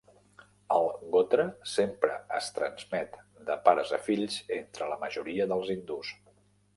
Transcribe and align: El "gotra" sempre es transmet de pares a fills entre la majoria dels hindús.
El 0.75 0.87
"gotra" 1.15 1.43
sempre 1.73 2.15
es 2.37 2.47
transmet 2.55 3.19
de 3.49 3.57
pares 3.67 3.91
a 3.99 3.99
fills 4.07 4.39
entre 4.57 4.89
la 4.93 4.97
majoria 5.05 5.47
dels 5.53 5.71
hindús. 5.77 6.15